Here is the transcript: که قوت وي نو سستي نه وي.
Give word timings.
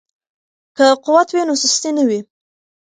که 0.75 0.85
قوت 1.05 1.29
وي 1.31 1.43
نو 1.47 1.55
سستي 1.61 1.89
نه 1.97 2.03
وي. 2.07 2.19